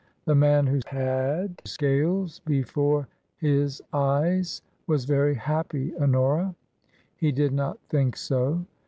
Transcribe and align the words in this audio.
The 0.25 0.33
man 0.33 0.65
who 0.65 0.79
had 0.87 1.61
scales 1.63 2.39
before 2.39 3.07
his 3.37 3.83
eyes 3.93 4.63
was 4.87 5.05
very 5.05 5.35
happy, 5.35 5.93
Honora." 5.95 6.55
"He 7.17 7.31
did 7.31 7.53
not 7.53 7.77
think 7.87 8.17
so." 8.17 8.65